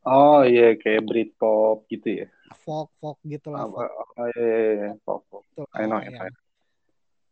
oh 0.02 0.42
iya 0.42 0.74
kayak 0.74 1.02
Britpop 1.06 1.86
gitu 1.86 2.24
ya 2.24 2.28
Folk 2.62 2.92
folk 3.00 3.18
gitu 3.24 3.48
lah. 3.50 3.64
oh, 3.64 3.72
folk 3.74 3.90
oh, 4.18 4.26
iya, 4.36 4.46
iya, 4.46 4.70
iya. 4.76 4.90
Pop, 5.02 5.24
pop. 5.26 5.42
gitu 5.50 5.64
I 5.74 5.86
know, 5.88 5.98
lah, 5.98 6.04
I 6.04 6.10
know. 6.10 6.20
yang, 6.20 6.34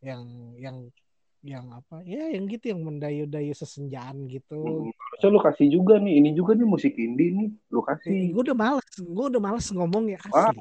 yang 0.00 0.22
yang 0.58 0.76
yang 1.40 1.66
apa 1.72 2.04
ya 2.04 2.28
yang 2.36 2.44
gitu 2.46 2.68
yang 2.76 2.84
mendayu-dayu 2.84 3.56
sesenjaan 3.56 4.28
gitu 4.28 4.60
Hmm, 4.60 4.92
harusnya 4.92 5.28
lu 5.32 5.40
kasih 5.40 5.66
juga 5.72 5.96
nih 5.96 6.20
ini 6.20 6.30
juga 6.36 6.52
nih 6.52 6.68
musik 6.68 6.92
indie 7.00 7.32
nih 7.32 7.48
lu 7.72 7.80
kasih 7.80 8.28
gue 8.28 8.42
udah 8.44 8.56
males 8.56 8.84
gue 8.92 9.24
udah 9.32 9.40
males 9.40 9.66
ngomong 9.72 10.04
ya 10.12 10.20
Ah, 10.28 10.52
asli 10.52 10.60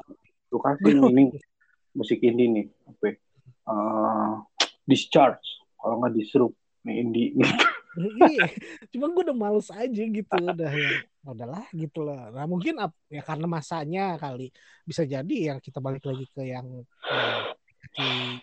lu 0.50 0.58
kasih 0.64 0.92
nih 0.96 1.12
ini 1.12 1.24
musik 1.92 2.20
indie 2.24 2.48
nih 2.48 2.66
apa 2.88 3.04
ya? 3.12 3.16
Eh, 3.70 4.32
discharge 4.88 5.44
kalau 5.76 6.00
nggak 6.00 6.16
disrupt 6.16 6.56
nih 6.88 6.96
indie 7.04 7.28
cuma 8.94 9.10
gue 9.10 9.24
udah 9.30 9.38
males 9.38 9.70
aja 9.74 10.04
gitu 10.06 10.38
udah 10.38 10.72
ya 10.72 10.92
udahlah 11.26 11.66
gitu 11.74 12.06
lah. 12.06 12.30
Nah 12.32 12.46
mungkin 12.46 12.78
ya 13.10 13.22
karena 13.26 13.46
masanya 13.50 14.16
kali 14.16 14.54
bisa 14.86 15.04
jadi 15.04 15.54
yang 15.54 15.60
kita 15.60 15.82
balik 15.82 16.06
lagi 16.06 16.26
ke 16.30 16.48
yang 16.48 16.86
eh, 17.98 18.34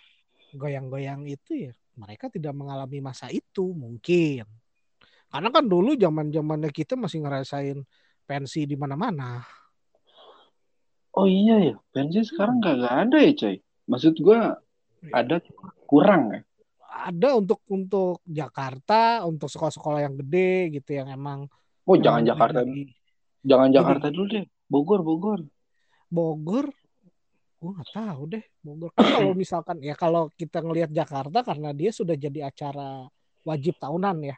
goyang-goyang 0.55 1.25
itu 1.26 1.71
ya 1.71 1.73
mereka 1.97 2.29
tidak 2.29 2.53
mengalami 2.53 2.99
masa 3.00 3.31
itu 3.33 3.73
mungkin. 3.73 4.45
Karena 5.31 5.49
kan 5.50 5.65
dulu 5.67 5.97
zaman 5.99 6.31
zamannya 6.31 6.71
kita 6.71 6.95
masih 6.95 7.25
ngerasain 7.25 7.79
pensi 8.26 8.67
di 8.67 8.76
mana-mana. 8.79 9.43
Oh 11.17 11.25
iya 11.25 11.73
ya 11.73 11.76
bensin 11.97 12.29
sekarang 12.29 12.61
kagak 12.61 12.93
ada 12.93 13.17
ya 13.17 13.33
coy 13.33 13.57
maksud 13.88 14.21
gua 14.21 14.61
ada 15.17 15.41
kurang 15.88 16.29
ya 16.29 16.41
ada 16.97 17.37
untuk 17.37 17.61
untuk 17.69 18.25
Jakarta 18.25 19.23
untuk 19.29 19.53
sekolah-sekolah 19.53 20.00
yang 20.09 20.15
gede 20.17 20.81
gitu 20.81 20.97
yang 20.97 21.12
emang 21.12 21.45
oh 21.85 21.97
jangan 22.00 22.25
emang 22.25 22.31
Jakarta 22.33 22.61
di 22.65 22.88
jangan 23.47 23.69
Jakarta 23.71 24.07
dulu 24.11 24.26
deh. 24.33 24.47
Bogor 24.67 25.00
Bogor. 25.07 25.41
Bogor? 26.11 26.67
Gue 27.62 27.71
nggak 27.71 27.91
tahu 27.95 28.23
deh 28.35 28.45
Bogor. 28.59 28.91
Kan 28.97 29.07
kalau 29.15 29.33
misalkan 29.43 29.76
ya 29.79 29.95
kalau 29.95 30.26
kita 30.35 30.59
ngelihat 30.65 30.91
Jakarta 30.91 31.47
karena 31.47 31.71
dia 31.71 31.95
sudah 31.95 32.19
jadi 32.19 32.50
acara 32.50 33.07
wajib 33.47 33.79
tahunan 33.79 34.17
ya. 34.26 34.37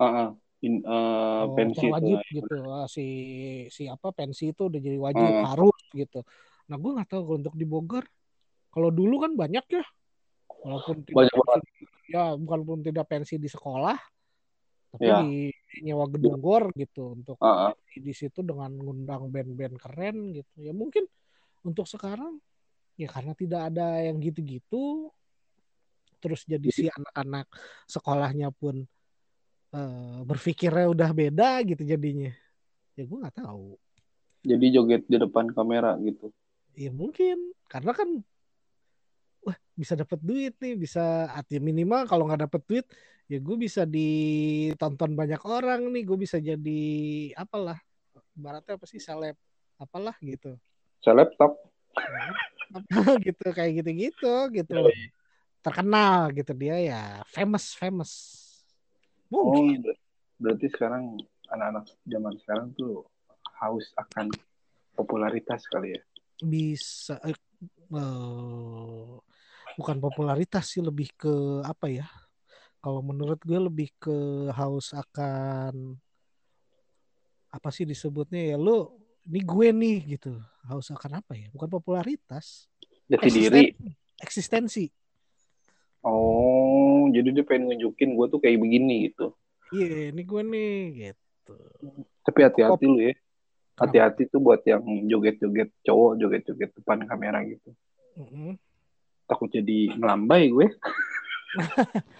Heeh. 0.00 0.28
In, 0.64 0.80
eh, 0.80 1.42
Oh, 1.44 1.52
pensi 1.52 1.84
acara 1.88 2.00
itu 2.00 2.16
wajib 2.16 2.18
gitu. 2.40 2.56
Ah, 2.72 2.88
si 2.88 3.06
si 3.68 3.84
apa 3.84 4.08
pensi 4.16 4.52
itu 4.52 4.68
udah 4.68 4.80
jadi 4.80 4.98
wajib 5.00 5.28
Hmm. 5.28 5.44
harus 5.44 5.78
gitu. 5.92 6.20
Nah 6.68 6.76
gue 6.80 6.90
nggak 6.96 7.08
tahu 7.08 7.22
kalau 7.24 7.38
untuk 7.40 7.54
di 7.56 7.66
Bogor. 7.68 8.04
Kalau 8.72 8.90
dulu 8.92 9.24
kan 9.24 9.32
banyak 9.36 9.64
ya. 9.70 9.84
Walaupun 10.64 11.04
Banyak 11.04 11.34
banget. 11.36 11.62
Ya 12.10 12.36
walaupun 12.36 12.84
tidak 12.84 13.08
pensi 13.08 13.40
di 13.40 13.48
sekolah 13.48 13.96
tapi 14.94 15.10
Ya. 15.10 15.18
di, 15.26 15.50
nyewa 15.82 16.06
gedung 16.06 16.38
gor 16.38 16.70
gitu 16.78 17.18
untuk 17.18 17.34
Heeh. 17.42 17.74
di 17.98 18.12
situ 18.14 18.46
dengan 18.46 18.70
ngundang 18.78 19.26
band-band 19.26 19.74
keren 19.82 20.30
gitu. 20.30 20.54
Ya 20.62 20.70
mungkin 20.70 21.02
untuk 21.66 21.90
sekarang 21.90 22.38
ya 22.94 23.10
karena 23.10 23.34
tidak 23.34 23.74
ada 23.74 23.98
yang 24.06 24.22
gitu-gitu 24.22 25.10
terus 26.22 26.46
jadi 26.46 26.68
si 26.70 26.86
anak-anak 26.86 27.50
sekolahnya 27.90 28.54
pun 28.54 28.86
eh, 29.74 30.18
berpikirnya 30.22 30.86
udah 30.94 31.10
beda 31.10 31.66
gitu 31.66 31.82
jadinya. 31.82 32.30
Ya 32.94 33.02
gue 33.02 33.18
nggak 33.18 33.42
tahu. 33.42 33.74
Jadi 34.46 34.66
joget 34.70 35.02
di 35.10 35.18
depan 35.18 35.50
kamera 35.50 35.98
gitu. 35.98 36.30
Ya 36.78 36.94
mungkin. 36.94 37.50
Karena 37.66 37.90
kan 37.90 38.22
wah 39.44 39.56
bisa 39.76 39.92
dapat 39.94 40.18
duit 40.24 40.56
nih 40.58 40.74
bisa 40.74 41.28
arti 41.30 41.60
minimal 41.60 42.08
kalau 42.08 42.24
nggak 42.24 42.48
dapat 42.48 42.62
duit 42.64 42.86
ya 43.28 43.38
gue 43.40 43.56
bisa 43.56 43.88
ditonton 43.88 45.16
banyak 45.16 45.40
orang 45.44 45.88
nih 45.92 46.02
gue 46.04 46.18
bisa 46.18 46.36
jadi 46.40 46.82
apalah 47.36 47.80
baratnya 48.34 48.76
apa 48.76 48.86
sih 48.88 49.00
seleb 49.00 49.36
apalah 49.78 50.16
gitu. 50.24 50.56
Laptop 51.04 51.60
apa 52.74 52.88
gitu 53.26 53.46
kayak 53.52 53.84
gitu-gitu 53.84 54.34
gitu. 54.50 54.74
Loh. 54.74 54.90
terkenal 55.64 56.28
gitu 56.36 56.52
dia 56.52 56.76
ya 56.76 57.02
famous 57.32 57.72
famous. 57.76 58.12
Oh 59.32 59.48
mungkin. 59.48 59.80
ber- 59.80 60.00
berarti 60.36 60.66
sekarang 60.72 61.16
anak-anak 61.48 61.88
zaman 62.04 62.34
sekarang 62.44 62.68
tuh 62.76 63.04
haus 63.60 63.88
akan 63.96 64.28
popularitas 64.92 65.64
kali 65.72 65.96
ya? 65.96 66.02
Bisa 66.44 67.16
eh, 67.24 67.36
eh, 67.94 69.14
bukan 69.74 69.98
popularitas 69.98 70.70
sih 70.70 70.82
lebih 70.82 71.10
ke 71.18 71.62
apa 71.66 71.90
ya 71.90 72.06
kalau 72.84 73.00
menurut 73.00 73.40
gue 73.40 73.56
lebih 73.56 73.88
ke 73.96 74.16
haus 74.52 74.92
akan 74.92 75.96
apa 77.54 77.68
sih 77.70 77.86
disebutnya 77.86 78.54
ya 78.54 78.56
lu 78.58 78.92
ini 79.24 79.40
gue 79.40 79.68
nih 79.72 79.98
gitu 80.18 80.36
haus 80.68 80.92
akan 80.92 81.24
apa 81.24 81.32
ya 81.32 81.48
bukan 81.48 81.68
popularitas. 81.80 82.68
Jati 83.08 83.28
diri. 83.32 83.72
Eksistensi. 84.20 84.88
Oh 86.04 87.08
jadi 87.08 87.32
dia 87.32 87.44
pengen 87.44 87.72
nunjukin 87.72 88.12
gue 88.12 88.26
tuh 88.28 88.40
kayak 88.40 88.60
begini 88.60 89.08
gitu. 89.08 89.32
Iya 89.72 90.12
ini 90.12 90.22
gue 90.22 90.42
nih 90.44 90.76
gitu. 90.92 91.56
Tapi 92.20 92.38
hati-hati 92.44 92.84
lu 92.84 93.00
ya. 93.00 93.14
Hati-hati 93.74 94.28
tuh 94.28 94.38
buat 94.44 94.60
yang 94.68 94.84
joget-joget 95.08 95.72
cowok 95.82 96.20
joget-joget 96.20 96.70
depan 96.76 97.08
kamera 97.08 97.42
gitu. 97.48 97.72
Mm-mm. 98.20 98.60
Takut 99.24 99.48
jadi 99.50 99.92
melambai 99.96 100.52
gue. 100.52 100.68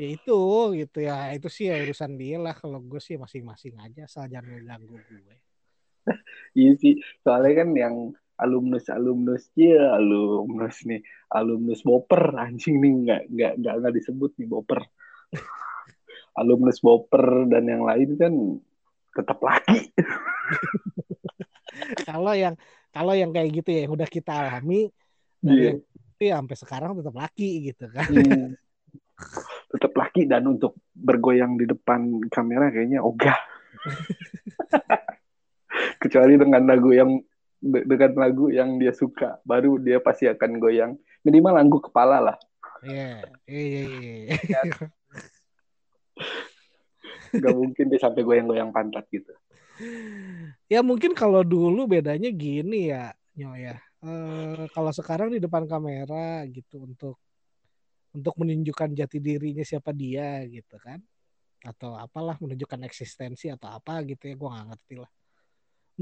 Ya 0.00 0.08
itu 0.16 0.40
gitu 0.80 0.98
ya. 1.04 1.36
Itu 1.36 1.52
sih 1.52 1.68
ya 1.68 1.84
urusan 1.84 2.16
dia 2.16 2.40
lah. 2.40 2.56
Kalau 2.56 2.80
gue 2.80 2.96
sih 2.98 3.20
masing-masing 3.20 3.76
aja 3.76 4.08
asal 4.08 4.24
jangan 4.24 4.48
ngeganggu 4.58 4.96
gue. 4.96 5.36
Iya 6.58 6.72
sih. 6.80 6.96
Soalnya 7.20 7.62
kan 7.62 7.68
yang 7.76 7.94
alumnus 8.40 8.88
alumnus 8.88 9.52
ya 9.52 9.92
alumnus 10.00 10.88
nih. 10.88 11.04
Alumnus 11.30 11.84
boper 11.84 12.32
anjing 12.40 12.80
nih. 12.80 12.92
Nggak 13.04 13.22
nggak 13.28 13.52
nggak 13.60 13.74
nggak 13.84 13.94
disebut 14.00 14.30
nih 14.40 14.48
boper. 14.48 14.80
Alumnus 16.40 16.80
boper 16.80 17.44
dan 17.52 17.68
yang 17.68 17.84
lain 17.84 18.10
kan 18.16 18.34
tetap 19.12 19.36
laki. 19.44 19.92
Kalau 22.08 22.32
yang 22.32 22.56
kalau 22.88 23.12
yang 23.12 23.36
kayak 23.36 23.52
gitu 23.52 23.68
ya 23.68 23.84
udah 23.84 24.08
kita 24.08 24.32
alami 24.32 24.88
Iya. 25.42 25.82
Ya 26.22 26.38
sampai 26.38 26.56
sekarang 26.56 26.90
tetap 26.98 27.14
laki 27.14 27.50
gitu 27.72 27.86
kan 27.90 28.06
Hmm. 28.06 28.54
tetap 29.72 29.92
laki 29.94 30.26
dan 30.26 30.46
untuk 30.46 30.78
bergoyang 30.94 31.58
di 31.58 31.66
depan 31.66 32.22
kamera 32.28 32.70
kayaknya 32.70 33.02
ogah 33.02 33.38
kecuali 36.02 36.34
dengan 36.36 36.62
lagu 36.66 36.90
yang 36.92 37.10
de- 37.58 37.86
dengan 37.86 38.12
lagu 38.18 38.50
yang 38.50 38.76
dia 38.76 38.92
suka 38.92 39.38
baru 39.42 39.78
dia 39.78 40.02
pasti 40.02 40.26
akan 40.26 40.58
goyang 40.58 40.92
minimal 41.22 41.54
angguk 41.58 41.82
kepala 41.90 42.18
lah 42.20 42.36
Iya, 42.82 43.22
iya, 43.46 43.82
iya, 43.86 44.34
iya. 44.34 44.74
nggak 47.32 47.54
mungkin 47.54 47.84
dia 47.94 48.00
sampai 48.02 48.26
goyang-goyang 48.26 48.74
pantat 48.74 49.06
gitu 49.14 49.30
Ya 50.68 50.84
mungkin 50.84 51.16
kalau 51.16 51.42
dulu 51.42 51.88
bedanya 51.88 52.28
gini 52.30 52.92
ya, 52.92 53.16
Nyo 53.34 53.56
ya. 53.56 53.80
Eh, 54.02 54.66
kalau 54.74 54.90
sekarang 54.90 55.30
di 55.30 55.38
depan 55.38 55.62
kamera 55.70 56.42
gitu 56.50 56.82
untuk 56.82 57.22
untuk 58.12 58.34
menunjukkan 58.34 58.98
jati 58.98 59.22
dirinya 59.22 59.62
siapa 59.62 59.94
dia 59.94 60.42
gitu 60.50 60.74
kan, 60.82 60.98
atau 61.62 61.94
apalah 61.94 62.34
menunjukkan 62.42 62.82
eksistensi 62.90 63.46
atau 63.46 63.70
apa 63.70 64.02
gitu 64.02 64.26
ya, 64.26 64.34
gua 64.34 64.58
nggak 64.58 64.66
ngerti 64.74 64.94
lah. 64.98 65.10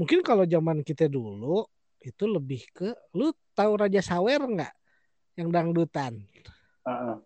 Mungkin 0.01 0.19
kalau 0.25 0.49
zaman 0.49 0.81
kita 0.81 1.05
dulu 1.05 1.61
itu 2.01 2.23
lebih 2.25 2.65
ke, 2.73 2.89
lu 3.13 3.29
tahu 3.53 3.77
Raja 3.77 4.01
Sawer 4.01 4.41
nggak 4.49 4.73
yang 5.37 5.53
dangdutan? 5.53 6.25
Ah. 6.81 7.21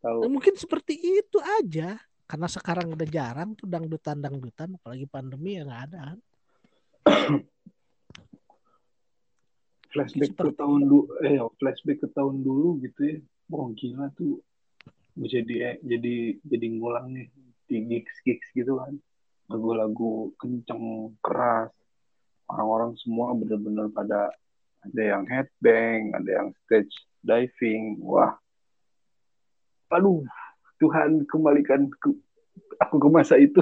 Nah, 0.00 0.14
tahu 0.14 0.30
mungkin 0.30 0.54
seperti 0.54 0.94
itu 0.94 1.42
aja. 1.42 1.98
Karena 2.30 2.46
sekarang 2.46 2.94
udah 2.94 3.08
jarang 3.10 3.58
tuh 3.58 3.66
dangdutan-dangdutan, 3.66 4.78
apalagi 4.78 5.10
pandemi 5.10 5.58
ya 5.58 5.66
nggak 5.66 5.82
ada 5.90 5.98
kan. 6.14 6.18
flashback 9.90 10.32
ke 10.38 10.50
tahun 10.54 10.86
dulu 10.86 11.04
eh 11.26 11.38
ya, 11.38 11.44
flashback 11.58 11.98
ke 12.02 12.08
tahun 12.14 12.46
dulu 12.46 12.78
gitu 12.82 13.00
ya. 13.02 13.18
Wah 13.50 13.68
gila 13.74 14.06
tuh. 14.14 14.38
Jadi 15.18 15.54
eh, 15.60 15.76
jadi 15.82 16.38
jadi 16.46 16.66
ngulang 16.78 17.12
nih 17.12 17.26
di 17.66 17.76
gigs 17.86 18.14
gigs 18.22 18.48
gitu 18.54 18.78
kan. 18.78 18.94
Lagu-lagu 19.50 20.30
kenceng 20.38 21.14
keras. 21.18 21.74
Orang-orang 22.50 22.98
semua 22.98 23.34
bener-bener 23.34 23.90
pada 23.94 24.30
ada 24.80 25.02
yang 25.02 25.26
headbang 25.26 26.14
ada 26.14 26.30
yang 26.30 26.48
stage 26.66 26.94
diving. 27.26 27.98
Wah. 28.02 28.38
Aduh 29.90 30.22
Tuhan 30.80 31.28
kembalikan 31.28 31.90
ke, 31.98 32.14
aku 32.78 32.96
ke 32.96 33.08
masa 33.10 33.36
itu. 33.36 33.60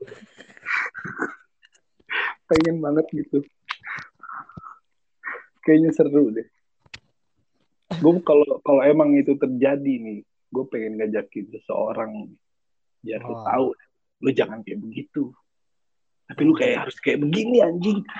Pengen 2.50 2.82
banget 2.82 3.06
gitu 3.14 3.44
kayaknya 5.62 5.90
seru 5.92 6.30
deh. 6.32 6.48
Gue 7.98 8.22
kalau 8.22 8.60
kalau 8.62 8.82
emang 8.86 9.12
itu 9.18 9.34
terjadi 9.34 9.94
nih 10.00 10.22
gue 10.24 10.64
pengen 10.66 10.98
ngajakin 10.98 11.46
seseorang 11.54 12.30
biar 13.00 13.22
lu 13.22 13.34
Oh. 13.34 13.44
tahu 13.46 13.66
lu 14.20 14.30
jangan 14.34 14.60
kayak 14.62 14.80
begitu. 14.82 15.32
Tapi 16.30 16.40
lu 16.46 16.54
kayak 16.54 16.86
harus 16.86 16.96
kayak 17.02 17.22
begini 17.26 17.58
anjing. 17.64 17.98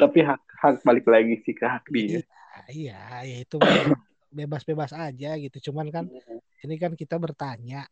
Tapi 0.00 0.18
hak 0.26 0.42
hak 0.58 0.82
balik 0.82 1.06
lagi 1.06 1.38
sih 1.46 1.54
ke 1.54 1.62
hak 1.66 1.86
dia. 1.94 2.20
Iya, 2.68 3.22
ya 3.22 3.36
itu 3.42 3.56
bebas-bebas 4.32 4.92
aja 4.94 5.38
gitu. 5.38 5.70
Cuman 5.70 5.90
kan 5.94 6.04
ini 6.62 6.74
kan 6.78 6.94
kita 6.98 7.18
bertanya, 7.22 7.86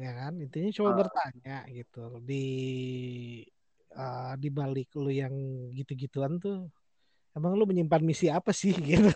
ya 0.00 0.12
kan? 0.16 0.32
Intinya 0.40 0.70
cuma 0.72 0.90
Ah. 0.90 0.98
bertanya 0.98 1.56
gitu. 1.68 2.18
Di 2.24 2.44
eh, 3.90 4.32
di 4.38 4.48
balik 4.48 4.94
lu 4.96 5.10
yang 5.10 5.34
gitu-gituan 5.74 6.38
tuh, 6.38 6.70
emang 7.34 7.54
lu 7.54 7.66
menyimpan 7.66 8.02
misi 8.02 8.26
apa 8.30 8.50
sih 8.54 8.70
gitu? 8.90 9.10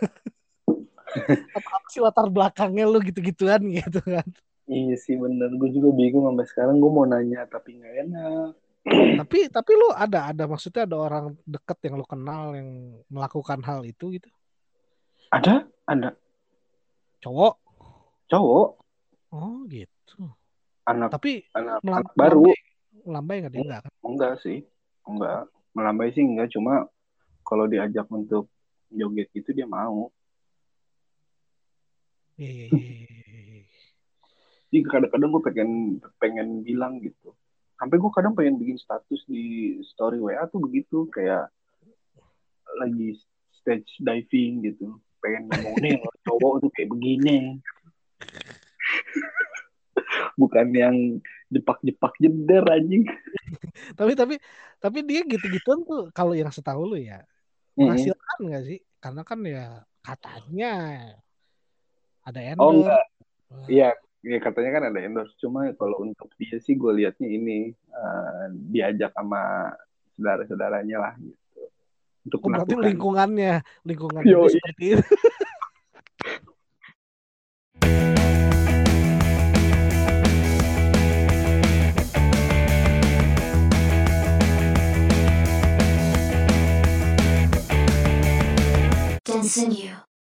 apa, 1.54 1.68
apa 1.78 1.86
sih 1.88 2.02
latar 2.02 2.26
belakangnya 2.26 2.84
lu 2.84 2.98
gitu-gituan 3.00 3.62
gitu 3.70 4.02
kan? 4.02 4.26
iya 4.66 4.96
sih 4.96 5.14
bener 5.14 5.52
gue 5.54 5.70
juga 5.70 5.92
bingung 5.92 6.24
sampai 6.24 6.46
sekarang 6.48 6.76
gue 6.80 6.88
mau 6.88 7.04
nanya 7.04 7.44
tapi 7.46 7.76
nggak 7.76 7.94
enak 8.08 8.50
Tapi 9.20 9.38
tapi 9.48 9.72
lu 9.76 9.88
ada 9.92 10.32
ada 10.32 10.44
maksudnya 10.44 10.84
ada 10.88 10.96
orang 10.98 11.36
deket 11.44 11.78
yang 11.86 11.94
lu 11.96 12.04
kenal 12.04 12.52
yang 12.52 12.68
melakukan 13.06 13.60
hal 13.62 13.80
itu 13.84 14.10
gitu? 14.10 14.28
ada 15.30 15.68
ada 15.86 16.16
Cowok? 17.20 17.54
cowok 18.26 18.68
Oh 19.30 19.62
gitu. 19.68 20.32
Anak 20.84 21.10
Tapi 21.16 21.32
anak, 21.56 21.80
melam- 21.80 22.04
anak 22.04 22.14
baru. 22.16 22.40
melambai, 22.44 22.58
melambai 23.04 23.36
nggak 23.40 23.52
dia? 23.52 23.60
Enggak 23.64 23.80
kan? 23.82 23.92
enggak 24.04 24.34
sih. 24.44 24.58
Enggak. 25.04 25.42
Melambai 25.74 26.08
sih 26.12 26.24
enggak. 26.24 26.48
Cuma 26.52 26.74
kalau 27.44 27.64
diajak 27.68 28.06
untuk 28.08 28.48
joget 28.92 29.28
itu 29.32 29.50
dia 29.52 29.66
mau. 29.68 30.12
Iya, 32.34 32.50
iya, 32.50 32.66
iya, 32.66 33.06
iya, 33.30 33.62
iya. 34.74 34.82
kadang-kadang 34.90 35.30
gue 35.30 35.42
pengen 35.46 35.70
pengen 36.18 36.48
bilang 36.66 36.98
gitu. 36.98 37.30
Sampai 37.78 37.98
gue 37.98 38.10
kadang 38.10 38.34
pengen 38.34 38.58
bikin 38.58 38.78
status 38.78 39.22
di 39.30 39.78
story 39.94 40.18
WA 40.18 40.46
tuh 40.50 40.62
begitu. 40.62 41.06
Kayak 41.14 41.50
lagi 42.82 43.18
stage 43.62 43.86
diving 44.02 44.66
gitu. 44.66 44.98
Pengen 45.22 45.46
ngomong 45.48 45.78
nih 45.78 45.94
cowok 46.26 46.66
tuh 46.66 46.70
kayak 46.74 46.90
begini 46.90 47.62
bukan 50.34 50.66
yang 50.74 50.96
jepak-jepak 51.50 52.12
jeder 52.18 52.64
anjing 52.70 53.06
Tapi 53.98 54.12
tapi 54.14 54.34
tapi 54.78 54.98
dia 55.06 55.22
gitu-gituan 55.24 55.82
tuh 55.86 56.10
kalau 56.14 56.34
yang 56.34 56.50
setahu 56.50 56.94
lu 56.94 56.98
ya 57.00 57.22
menghasilkan 57.74 58.38
nggak 58.44 58.64
sih? 58.66 58.78
Karena 59.02 59.22
kan 59.26 59.40
ya 59.42 59.82
katanya 60.04 60.72
ada 62.24 62.40
oh 62.40 62.70
endorse. 62.70 62.78
enggak 62.80 63.04
Wah, 63.54 63.68
Iya, 63.68 63.88
ya 64.24 64.38
katanya 64.40 64.70
kan 64.80 64.82
ada 64.92 64.98
endorse. 65.04 65.34
Cuma 65.38 65.68
kalau 65.76 66.02
untuk 66.04 66.32
dia 66.40 66.56
sih 66.58 66.74
gue 66.74 66.92
liatnya 67.04 67.28
ini 67.28 67.72
eh, 67.74 68.44
diajak 68.72 69.12
sama 69.14 69.72
saudara-saudaranya 70.16 70.96
lah 70.98 71.12
gitu. 71.20 71.62
Untuk 72.24 72.38
Oh, 72.40 72.48
berarti 72.48 72.74
lingkungannya 72.74 73.60
lingkungan 73.84 74.22
Yoi. 74.24 74.48
dia 74.48 74.52
seperti 74.56 74.84
itu. 74.96 75.04
Continue. 89.44 90.13